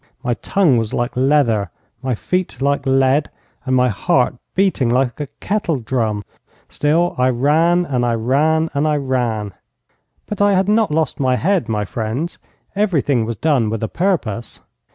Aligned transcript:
My 0.23 0.33
tongue 0.33 0.77
was 0.77 0.95
like 0.95 1.11
leather, 1.15 1.69
my 2.01 2.15
feet 2.15 2.59
like 2.59 2.87
lead, 2.87 3.29
and 3.67 3.75
my 3.75 3.89
heart 3.89 4.33
beating 4.55 4.89
like 4.89 5.19
a 5.19 5.27
kettle 5.39 5.77
drum. 5.77 6.25
Still 6.69 7.13
I 7.19 7.29
ran, 7.29 7.85
and 7.85 8.03
I 8.03 8.15
ran, 8.15 8.71
and 8.73 8.87
I 8.87 8.97
ran. 8.97 9.53
But 10.25 10.41
I 10.41 10.55
had 10.55 10.67
not 10.67 10.89
lost 10.89 11.19
my 11.19 11.35
head, 11.35 11.69
my 11.69 11.85
friends. 11.85 12.39
Everything 12.75 13.25
was 13.25 13.35
done 13.35 13.69
with 13.69 13.83
a 13.83 13.87
purpose. 13.87 14.59